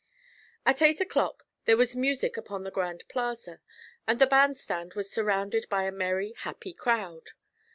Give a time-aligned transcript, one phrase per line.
[0.65, 3.59] At eight o'clock there was music upon the Grand Plaza,
[4.07, 7.33] and the band stand was surrounded by a merry, happy crowd.